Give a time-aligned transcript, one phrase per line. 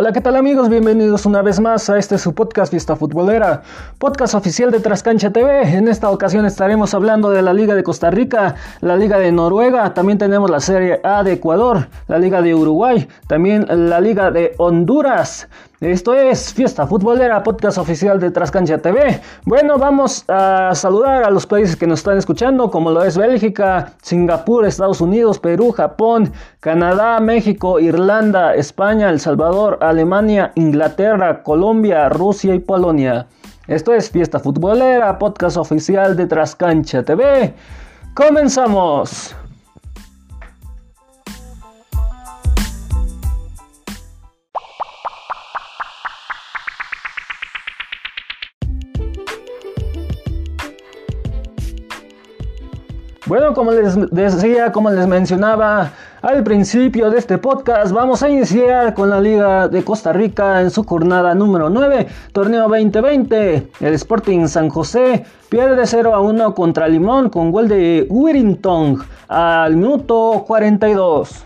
[0.00, 0.68] Hola, ¿qué tal amigos?
[0.68, 3.62] Bienvenidos una vez más a este su podcast Fiesta Futbolera,
[3.98, 5.62] podcast oficial de Trascancha TV.
[5.76, 9.94] En esta ocasión estaremos hablando de la Liga de Costa Rica, la Liga de Noruega,
[9.94, 14.54] también tenemos la Serie A de Ecuador, la Liga de Uruguay, también la Liga de
[14.58, 15.48] Honduras.
[15.80, 19.20] Esto es Fiesta Futbolera, podcast oficial de Trascancha TV.
[19.44, 23.92] Bueno, vamos a saludar a los países que nos están escuchando, como lo es Bélgica,
[24.02, 32.56] Singapur, Estados Unidos, Perú, Japón, Canadá, México, Irlanda, España, El Salvador, Alemania, Inglaterra, Colombia, Rusia
[32.56, 33.28] y Polonia.
[33.68, 37.54] Esto es Fiesta Futbolera, podcast oficial de Trascancha TV.
[38.14, 39.37] ¡Comenzamos!
[53.58, 55.90] Como les decía, como les mencionaba
[56.22, 60.70] al principio de este podcast, vamos a iniciar con la Liga de Costa Rica en
[60.70, 63.66] su jornada número 9, torneo 2020.
[63.80, 69.74] El Sporting San José pierde 0 a 1 contra Limón con gol de Whittington al
[69.74, 71.44] minuto 42.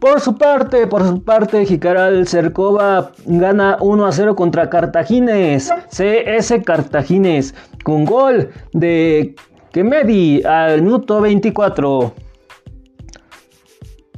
[0.00, 6.54] Por su parte, por su parte, Jicaral Cercova gana 1 a 0 contra Cartagines, CS
[6.64, 9.34] Cartagines, con gol de
[9.72, 12.12] que Medi al minuto 24.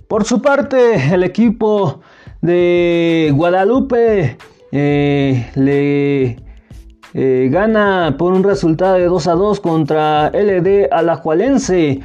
[0.09, 2.01] Por su parte, el equipo
[2.41, 4.37] de Guadalupe
[4.73, 6.37] eh, le
[7.15, 12.01] eh, gana por un resultado de 2 a 2 contra LD Alajualense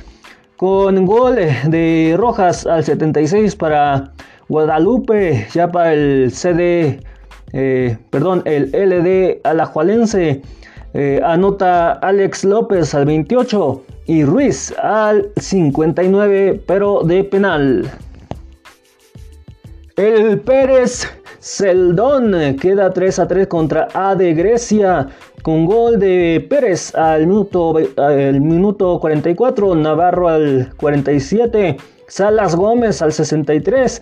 [0.57, 4.11] con gol de Rojas al 76 para
[4.49, 6.99] Guadalupe, ya para el CD,
[7.53, 10.41] eh, perdón, el LD Alajualense
[10.93, 17.91] eh, anota Alex López al 28 y Ruiz al 59, pero de penal.
[19.95, 21.07] El Pérez
[21.39, 25.07] Celdón queda 3 a 3 contra A de Grecia
[25.43, 33.13] con gol de Pérez al minuto, al minuto 44, Navarro al 47, Salas Gómez al
[33.13, 34.01] 63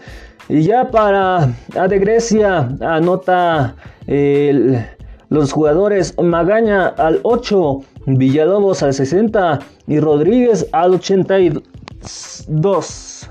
[0.49, 3.75] y ya para A de Grecia anota
[4.07, 4.94] el
[5.35, 13.29] los jugadores Magaña al 8, Villalobos al 60 y Rodríguez al 82.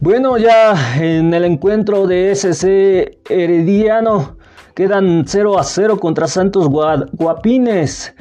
[0.00, 4.36] Bueno, ya en el encuentro de SC Herediano
[4.74, 8.14] quedan 0 a 0 contra Santos Guapines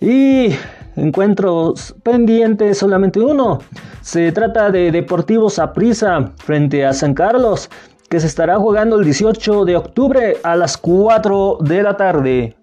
[0.00, 0.50] y
[0.94, 3.58] encuentros pendientes solamente uno.
[4.00, 7.68] Se trata de Deportivo Saprissa frente a San Carlos
[8.10, 12.56] que se estará jugando el 18 de octubre a las 4 de la tarde.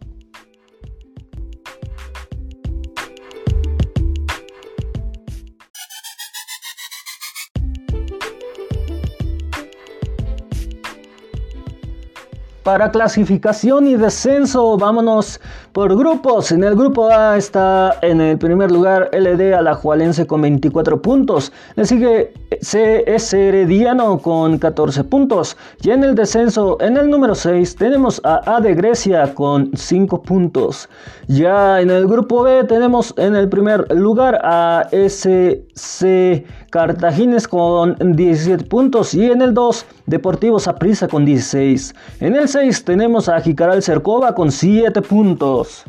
[12.68, 15.40] Para clasificación y descenso, vámonos
[15.72, 16.52] por grupos.
[16.52, 21.53] En el grupo A está en el primer lugar LD Alajualense con 24 puntos.
[21.78, 25.57] Le sigue CS Herediano con 14 puntos.
[25.81, 30.22] Y en el descenso, en el número 6, tenemos a A de Grecia con 5
[30.23, 30.90] puntos.
[31.28, 38.66] Ya en el grupo B tenemos en el primer lugar a SC Cartagines con 17
[38.66, 39.13] puntos.
[39.13, 41.94] Y en el 2, Deportivo Saprissa con 16.
[42.19, 42.47] En el
[42.85, 45.85] tenemos a Jicaral Cercova con 7 puntos.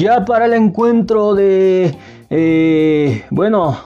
[0.00, 1.94] Ya para el encuentro de,
[2.30, 3.76] eh, bueno,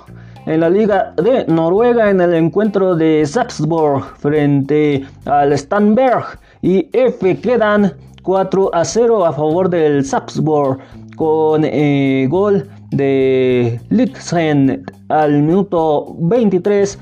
[0.47, 7.41] en la Liga de Noruega, en el encuentro de Salzburg frente al Stanberg y F
[7.41, 10.79] quedan 4 a 0 a favor del Salzburg
[11.17, 16.97] con eh, gol de Litzen al minuto 23,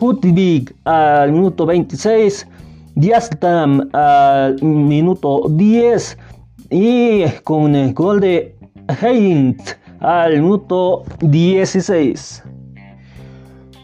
[0.00, 2.48] Hutvig al minuto 26,
[2.96, 6.18] Diastam al minuto 10
[6.70, 8.55] y con el gol de
[9.00, 9.60] Heint
[10.00, 12.42] al minuto 16.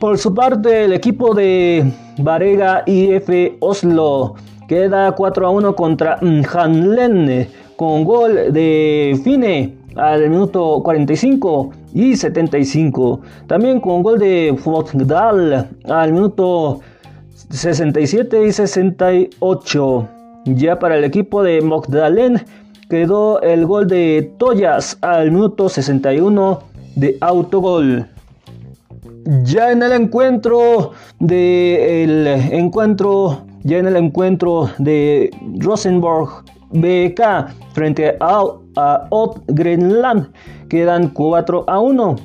[0.00, 3.28] Por su parte, el equipo de Varega IF
[3.60, 4.34] Oslo
[4.72, 7.46] Queda 4 a 1 contra Hanlen
[7.76, 13.20] con gol de Fine al minuto 45 y 75.
[13.48, 16.80] También con gol de Fogdal al minuto
[17.50, 20.08] 67 y 68.
[20.46, 22.40] Ya para el equipo de Mogdalen
[22.92, 26.58] quedó el gol de Toyas al minuto 61
[26.94, 28.06] de autogol.
[29.44, 35.30] Ya en el encuentro del encuentro Ya en el encuentro de
[35.60, 37.22] Rosenborg BK
[37.72, 38.44] frente a,
[38.76, 40.30] a Ot Grenland
[40.68, 42.16] quedan 4 a 1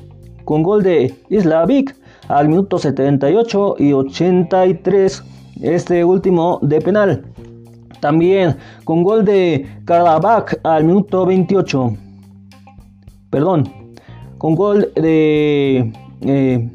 [0.44, 1.96] con gol de Islavik
[2.28, 5.24] al minuto 78 y 83
[5.62, 7.24] este último de penal.
[8.00, 11.96] También con gol de Karabakh al minuto 28.
[13.30, 13.72] Perdón,
[14.38, 15.92] con gol de
[16.22, 16.70] eh,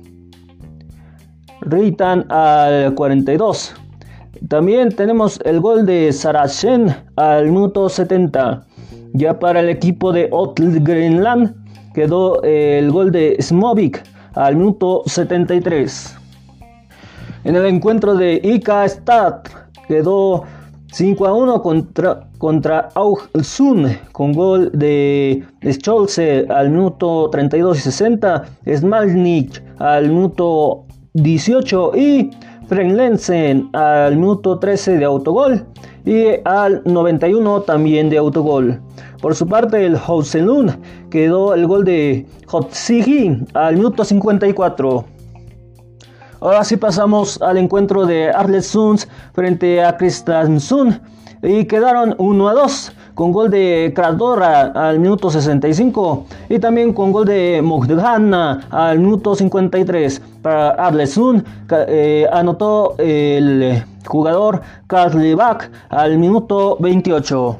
[1.61, 3.73] Ritan al 42.
[4.49, 8.65] También tenemos el gol de Saracen al minuto 70.
[9.13, 11.55] Ya para el equipo de Otl Greenland
[11.93, 14.03] quedó el gol de Smovik
[14.35, 16.17] al minuto 73.
[17.45, 19.41] En el encuentro de Ika Stad
[19.87, 20.43] quedó
[20.93, 28.43] 5 a 1 contra, contra Augsund con gol de Scholze al minuto 32 y 60,
[28.75, 32.29] Smalnik al minuto 18 y
[32.67, 35.65] Frenlensen al minuto 13 de autogol
[36.05, 38.79] y al 91 también de autogol.
[39.19, 40.77] Por su parte, el Houselund
[41.09, 45.05] quedó el gol de Hotsigi al minuto 54.
[46.43, 48.99] Ahora sí pasamos al encuentro de Arlesund
[49.31, 50.99] frente a Kristiansund
[51.41, 57.13] y quedaron 1 a 2 con gol de Kradora al minuto 65 y también con
[57.13, 60.21] gol de Mogdhana al minuto 53.
[60.41, 61.45] Para Arlesund
[61.87, 65.37] eh, anotó el jugador Karl
[65.87, 67.57] al minuto 28.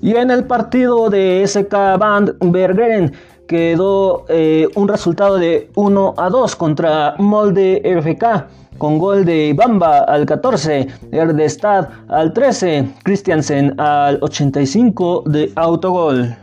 [0.00, 3.12] Y en el partido de SK Van Bergeren
[3.48, 10.00] quedó eh, un resultado de 1 a 2 contra Molde FK con gol de Bamba
[10.00, 16.36] al 14, Erdestad al 13, Christiansen al 85 de autogol.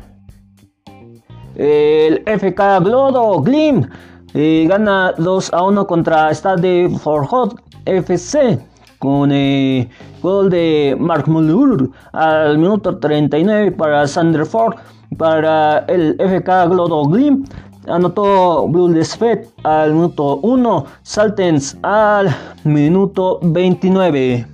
[1.55, 3.87] El FK Glodo Glim
[4.33, 7.55] eh, gana 2 a 1 contra Stade Forhot
[7.85, 8.59] FC
[8.99, 9.87] con eh,
[10.21, 14.75] gol de Mark Muller al minuto 39 para Sander Ford
[15.17, 17.45] para el FK Glodo Glim
[17.87, 24.47] anotó Blue Desfet al minuto 1, Saltens al minuto 29.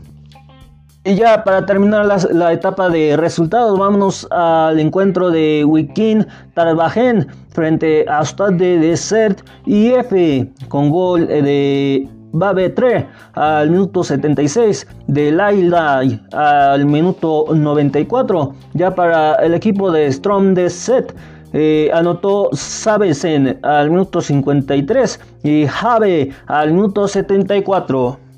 [1.03, 8.05] Y ya para terminar la, etapa de resultados, vámonos al encuentro de Wikin Tarbajen frente
[8.07, 15.31] a Stade de Desert y F con gol de Babe 3 al minuto 76, de
[15.31, 16.01] Laila
[16.31, 18.53] al minuto 94.
[18.73, 21.15] Ya para el equipo de Strom de Set
[21.53, 28.30] eh, anotó Sabesen al minuto 53 y Jave al minuto 74.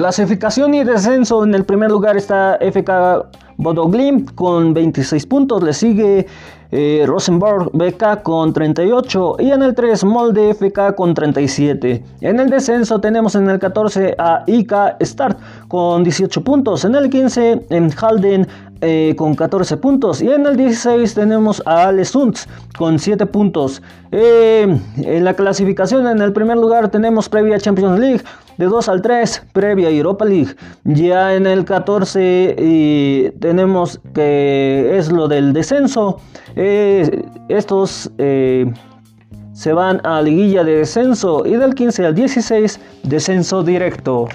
[0.00, 1.44] Clasificación y descenso.
[1.44, 3.26] En el primer lugar está FK
[3.58, 5.62] Bodoglim con 26 puntos.
[5.62, 6.26] Le sigue
[6.70, 12.02] eh, Rosenborg BK con 38 y en el 3 Molde FK con 37.
[12.22, 15.38] En el descenso tenemos en el 14 a IK Start
[15.68, 16.86] con 18 puntos.
[16.86, 18.48] En el 15 en Halden
[18.80, 20.22] eh, con 14 puntos.
[20.22, 22.04] Y en el 16 tenemos a Ale
[22.78, 23.82] con 7 puntos.
[24.12, 28.22] Eh, en la clasificación, en el primer lugar tenemos previa Champions League.
[28.60, 30.54] De 2 al 3, previa Europa League.
[30.84, 36.18] Ya en el 14 tenemos que es lo del descenso.
[36.56, 44.28] Eh, estos se van a liguilla de descenso y del 15 al 16 descenso directo.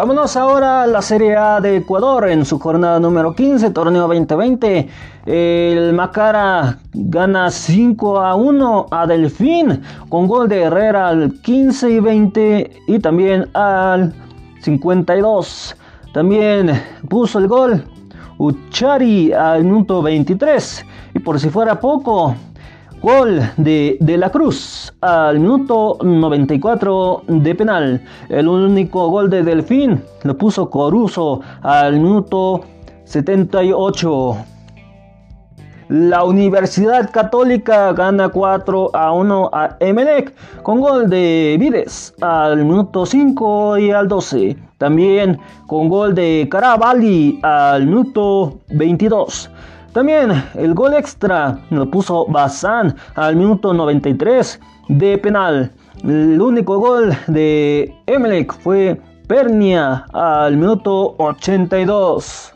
[0.00, 4.88] Vámonos ahora a la Serie A de Ecuador en su jornada número 15, torneo 2020.
[5.26, 12.00] El Macara gana 5 a 1 a Delfín con gol de Herrera al 15 y
[12.00, 14.14] 20 y también al
[14.62, 15.76] 52.
[16.14, 17.84] También puso el gol
[18.38, 22.34] Uchari al minuto 23 y por si fuera poco,
[23.02, 28.02] Gol de, de, la Cruz al minuto 94 de penal.
[28.28, 32.60] El único gol de Delfín lo puso Coruso al minuto
[33.04, 34.36] 78.
[35.88, 43.06] La Universidad Católica gana 4 a 1 a Emelec con gol de Vides al minuto
[43.06, 44.58] 5 y al 12.
[44.76, 49.50] También con gol de Caravalli al minuto 22.
[49.92, 55.72] También el gol extra lo puso Bazán al minuto 93 de penal.
[56.04, 62.52] El único gol de Emelec fue Pernia al minuto 82.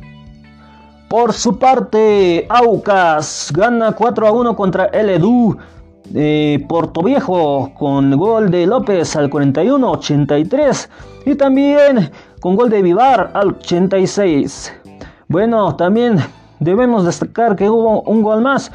[1.08, 5.56] Por su parte, Aucas gana 4 a 1 contra el Edu.
[6.14, 6.66] Eh,
[7.04, 10.88] Viejo con gol de López al 41-83
[11.26, 12.10] y también
[12.40, 14.72] con gol de Vivar al 86.
[15.28, 16.18] Bueno, también
[16.64, 18.72] debemos destacar que hubo un gol más.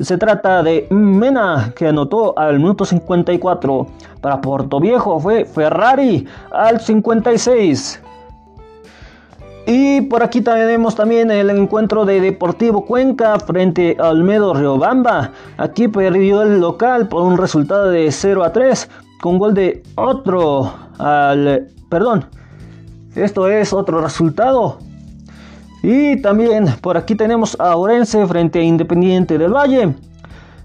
[0.00, 3.86] Se trata de Mena que anotó al minuto 54.
[4.22, 4.40] Para
[4.80, 8.00] Viejo fue Ferrari al 56.
[9.66, 15.30] Y por aquí tenemos también el encuentro de Deportivo Cuenca frente a Olmedo Riobamba.
[15.58, 18.88] Aquí perdió el local por un resultado de 0 a 3
[19.20, 21.68] con gol de otro al...
[21.88, 22.24] Perdón,
[23.14, 24.78] esto es otro resultado.
[25.82, 29.94] Y también por aquí tenemos a Orense frente a Independiente del Valle.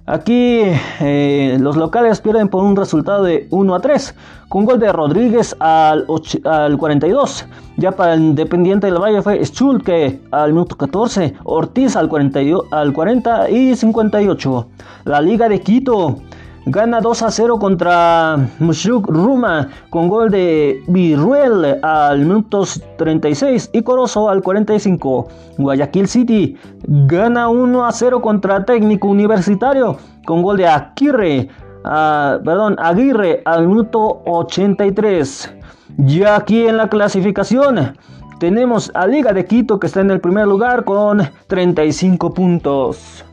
[0.05, 0.62] Aquí
[1.01, 4.15] eh, los locales pierden por un resultado de 1 a 3,
[4.47, 6.05] con gol de Rodríguez al,
[6.45, 7.45] al 42.
[7.75, 12.39] Ya para el Independiente del Valle fue Schulke al minuto 14, Ortiz al, 40,
[12.71, 14.67] al 40 y 58.
[15.03, 16.19] La Liga de Quito
[16.69, 22.65] Gana 2 a 0 contra Mushuk Ruma con gol de Viruel al minuto
[22.97, 25.27] 36 y Corozo al 45.
[25.59, 29.95] Guayaquil City gana 1 a 0 contra Técnico Universitario
[30.25, 31.47] con gol de Aguirre,
[31.83, 35.55] perdón, Aguirre al minuto 83.
[36.00, 37.97] Ya aquí en la clasificación
[38.39, 43.24] tenemos a Liga de Quito que está en el primer lugar con 35 puntos.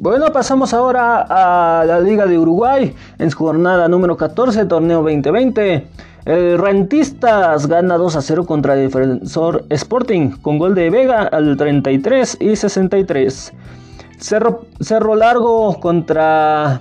[0.00, 5.88] Bueno, pasamos ahora a la Liga de Uruguay en su jornada número 14, torneo 2020.
[6.24, 11.56] El Rentistas gana 2 a 0 contra el Defensor Sporting con gol de Vega al
[11.56, 13.52] 33 y 63.
[14.18, 16.80] Cerro, Cerro Largo contra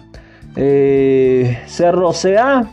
[0.55, 2.69] eh, Cerro CA.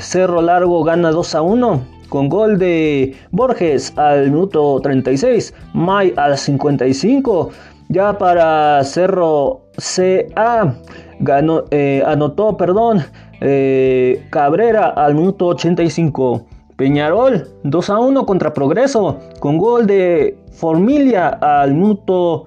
[0.00, 6.36] Cerro Largo gana 2 a 1 con gol de Borges al minuto 36, May al
[6.36, 7.50] 55.
[7.90, 10.76] Ya para Cerro CA
[11.18, 13.02] ganó, eh, anotó perdón,
[13.40, 16.46] eh, Cabrera al minuto 85.
[16.76, 22.46] Peñarol 2 a 1 contra Progreso con gol de Formilia al minuto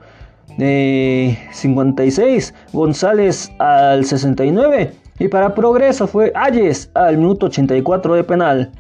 [0.58, 2.54] 56.
[2.72, 4.94] González al 69.
[5.20, 8.72] Y para Progreso fue Ayes al minuto 84 de penal.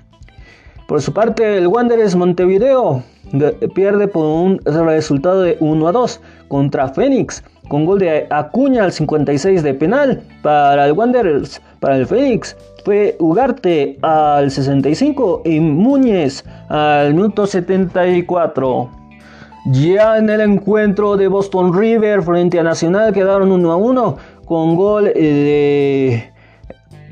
[0.87, 3.03] Por su parte, el Wanderers Montevideo
[3.73, 8.91] pierde por un resultado de 1 a 2 contra Fénix con gol de Acuña al
[8.91, 11.61] 56 de penal para el Wanderers.
[11.79, 18.89] Para el Fénix fue Ugarte al 65 y Muñez al minuto 74.
[19.71, 24.75] Ya en el encuentro de Boston River frente a Nacional quedaron 1 a 1 con
[24.75, 26.31] gol de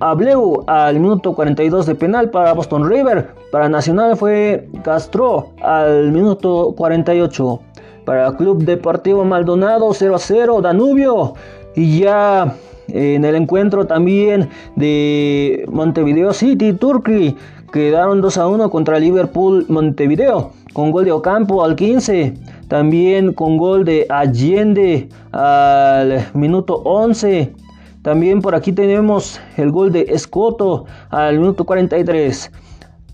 [0.01, 3.40] Ableu al minuto 42 de penal para Boston River.
[3.51, 7.60] Para Nacional fue Castro al minuto 48.
[8.05, 11.34] Para Club Deportivo Maldonado 0 a 0 Danubio.
[11.75, 12.55] Y ya
[12.88, 17.36] en el encuentro también de Montevideo City Turkey
[17.74, 22.34] quedaron 2 a 1 contra Liverpool Montevideo con gol de Ocampo al 15.
[22.70, 27.53] También con gol de Allende al minuto 11.
[28.01, 32.50] También por aquí tenemos el gol de Escoto al minuto 43.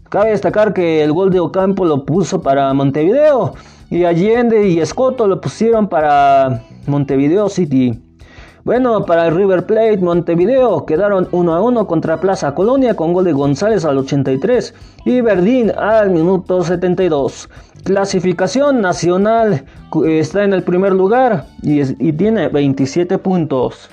[0.09, 3.53] Cabe destacar que el gol de Ocampo lo puso para Montevideo
[3.89, 8.01] y Allende y Escoto lo pusieron para Montevideo City.
[8.63, 13.25] Bueno, para el River Plate Montevideo quedaron 1 a 1 contra Plaza Colonia con gol
[13.25, 14.73] de González al 83
[15.05, 17.49] y Verdín al minuto 72.
[17.83, 19.65] Clasificación nacional
[20.05, 23.89] está en el primer lugar y, y tiene 27 puntos.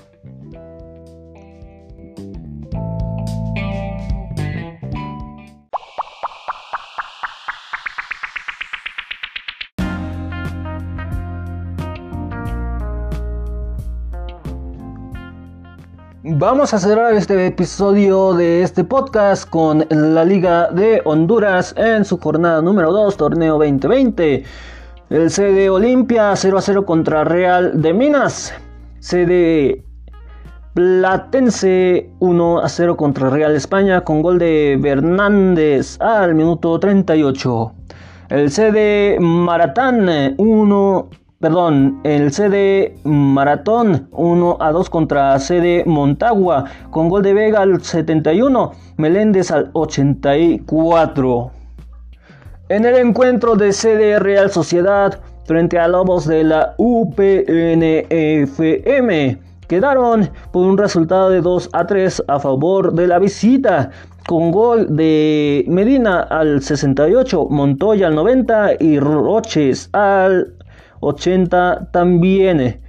[16.27, 22.19] Vamos a cerrar este episodio de este podcast con la Liga de Honduras en su
[22.19, 24.43] jornada número 2, torneo 2020.
[25.11, 28.55] El CD Olimpia 0 a 0 contra Real de Minas.
[29.01, 29.85] CD
[30.73, 37.73] Platense 1 a 0 contra Real España con gol de Fernández al minuto 38.
[38.31, 41.11] El CD Maratán 1
[41.45, 47.83] perdón, el CD Maratón 1 a 2 contra CD Montagua con gol de Vega al
[47.83, 51.51] 71, Meléndez al 84.
[52.71, 57.29] En el encuentro de CD Real Sociedad frente a Lobos de la UPNFM.
[59.69, 63.91] Quedaron por un resultado de 2 a 3 a favor de la visita,
[64.27, 70.55] con gol de Medina al 68, Montoya al 90 y Roches al
[71.05, 72.81] 80 también.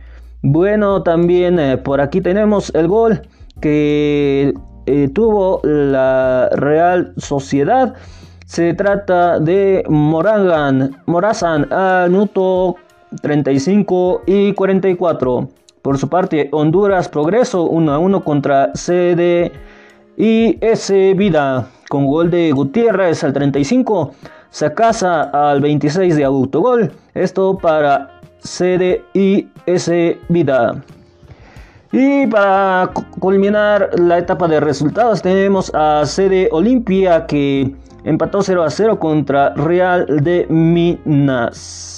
[0.42, 3.22] Bueno, también eh, por aquí tenemos el gol
[3.62, 4.54] que
[4.86, 7.96] eh, tuvo la Real Sociedad.
[8.46, 12.76] Se trata de Moragan, Morazan a minuto
[13.22, 15.50] 35 y 44.
[15.82, 19.52] Por su parte, Honduras Progreso 1 a 1 contra CD
[20.18, 24.12] y S Vida con gol de Gutiérrez al 35.
[24.56, 26.90] Sacasa al 26 de autogol.
[27.14, 28.22] Esto para
[29.66, 30.82] S Vida.
[31.92, 38.70] Y para culminar la etapa de resultados tenemos a CD Olimpia que empató 0 a
[38.70, 41.95] 0 contra Real de Minas.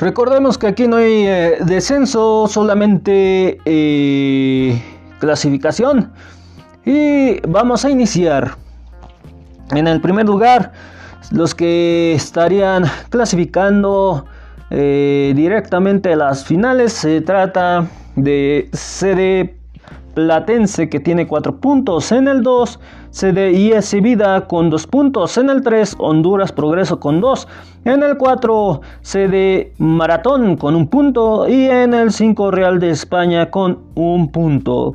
[0.00, 4.82] Recordemos que aquí no hay eh, descenso, solamente eh,
[5.18, 6.10] clasificación.
[6.86, 8.56] Y vamos a iniciar.
[9.72, 10.72] En el primer lugar,
[11.30, 14.24] los que estarían clasificando
[14.70, 19.54] eh, directamente a las finales se trata de CD
[20.14, 22.80] Platense que tiene 4 puntos en el 2,
[23.10, 27.48] CDIS Vida con 2 puntos en el 3, Honduras Progreso con 2,
[27.84, 33.50] en el 4 CD Maratón con 1 punto y en el 5 Real de España
[33.50, 34.94] con 1 punto.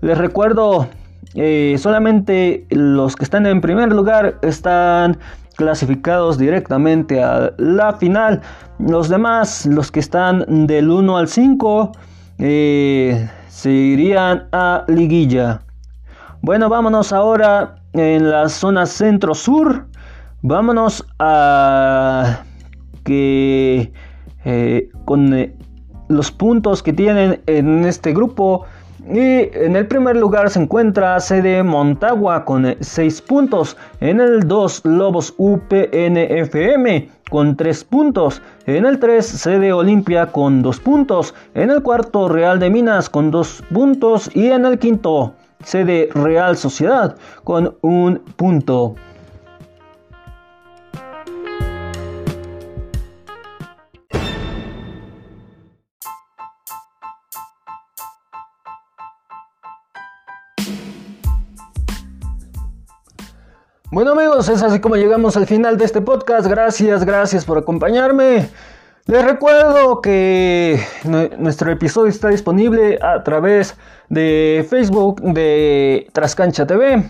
[0.00, 0.88] Les recuerdo,
[1.34, 5.18] eh, solamente los que están en primer lugar están
[5.56, 8.42] clasificados directamente a la final.
[8.78, 11.92] Los demás, los que están del 1 al 5,
[12.38, 15.62] eh, se irían a liguilla.
[16.46, 19.88] Bueno, vámonos ahora en la zona centro-sur.
[20.42, 22.44] Vámonos a
[23.02, 23.92] que
[24.44, 25.56] eh, con eh,
[26.06, 28.64] los puntos que tienen en este grupo.
[29.12, 33.76] Y en el primer lugar se encuentra CD Montagua con 6 puntos.
[33.98, 38.40] En el 2 Lobos UPNFM con 3 puntos.
[38.66, 41.34] En el 3 sede Olimpia con 2 puntos.
[41.54, 44.30] En el cuarto Real de Minas con 2 puntos.
[44.32, 48.94] Y en el quinto sede Real Sociedad con 1 punto.
[63.92, 66.46] Bueno amigos, es así como llegamos al final de este podcast.
[66.46, 68.46] Gracias, gracias por acompañarme.
[69.08, 70.80] Les recuerdo que
[71.38, 73.76] nuestro episodio está disponible a través
[74.08, 77.08] de Facebook de Trascancha TV.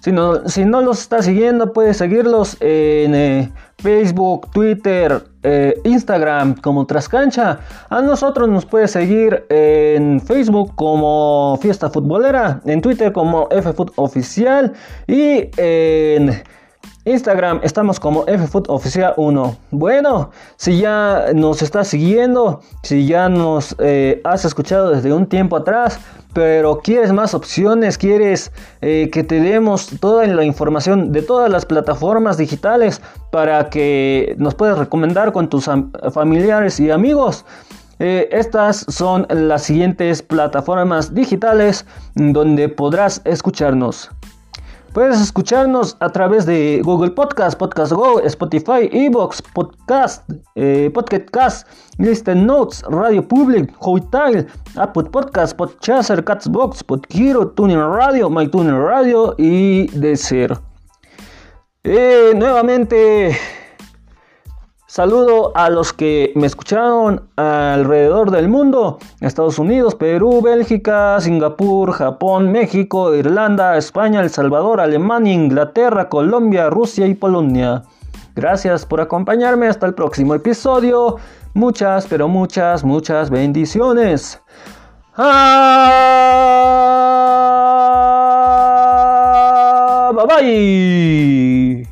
[0.00, 6.56] Si no, si no los está siguiendo, puede seguirlos en eh, Facebook, Twitter, eh, Instagram
[6.56, 7.60] como Trascancha.
[7.88, 14.74] A nosotros nos puede seguir en Facebook como Fiesta Futbolera, en Twitter como FFoot Oficial
[15.06, 16.42] y en
[17.10, 19.56] Instagram estamos como FFootOficial 1.
[19.70, 25.56] Bueno, si ya nos estás siguiendo, si ya nos eh, has escuchado desde un tiempo
[25.56, 25.98] atrás,
[26.32, 31.66] pero quieres más opciones, quieres eh, que te demos toda la información de todas las
[31.66, 33.00] plataformas digitales
[33.32, 35.68] para que nos puedas recomendar con tus
[36.12, 37.44] familiares y amigos.
[37.98, 44.10] Eh, estas son las siguientes plataformas digitales donde podrás escucharnos.
[44.92, 52.44] Puedes escucharnos a través de Google Podcast, Podcast Go, Spotify, Evox, Podcast, eh, Podcast Listen
[52.44, 60.58] Notes, Radio Public, Hotel, Apple Podcast, Podchaser, Catsbox, Podhero, Tuning Radio, MyTuner Radio y Deezer.
[61.84, 63.38] Eh, nuevamente
[64.90, 72.50] Saludo a los que me escucharon alrededor del mundo, Estados Unidos, Perú, Bélgica, Singapur, Japón,
[72.50, 77.84] México, Irlanda, España, El Salvador, Alemania, Inglaterra, Colombia, Rusia y Polonia.
[78.34, 81.18] Gracias por acompañarme hasta el próximo episodio.
[81.54, 84.42] Muchas, pero muchas, muchas bendiciones.
[85.16, 86.10] Ah,
[90.16, 91.89] bye bye.